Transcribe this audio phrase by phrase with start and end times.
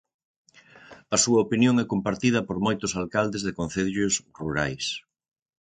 [1.15, 4.85] A súa opinión é compartida por moitos alcaldes de concellos rurais.